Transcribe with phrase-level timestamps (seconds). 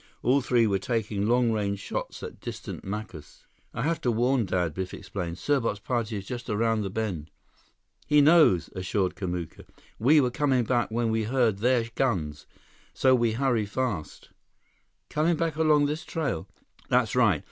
[0.23, 3.45] All three were taking long range shots at distant Macus.
[3.71, 5.37] "I have to warn Dad," Biff explained.
[5.37, 7.29] "Serbot's party is just around the bend."
[8.07, 9.63] "He knows," assured Kamuka.
[9.99, 12.47] "We were coming back when we heard their guns.
[12.95, 14.29] So we hurry fast."
[15.11, 16.47] "Coming back along this trail?"
[16.89, 17.39] "That's right.